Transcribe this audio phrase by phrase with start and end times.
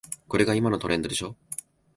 [0.27, 1.35] これが今のトレンドでしょ